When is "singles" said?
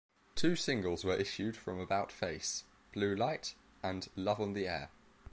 0.55-1.05